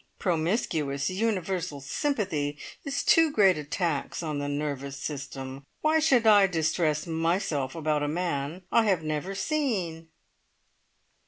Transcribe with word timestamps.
Promiscuous 0.17 1.11
universal 1.11 1.79
sympathy 1.79 2.57
is 2.83 3.03
too 3.03 3.29
great 3.29 3.55
a 3.55 3.63
tax 3.63 4.23
on 4.23 4.39
the 4.39 4.47
nervous 4.47 4.97
system. 4.97 5.63
Why 5.81 5.99
should 5.99 6.25
I 6.25 6.47
distress 6.47 7.05
myself 7.05 7.75
about 7.75 8.01
a 8.01 8.07
man 8.07 8.63
I 8.71 8.85
have 8.85 9.03
never 9.03 9.35
seen?" 9.35 10.07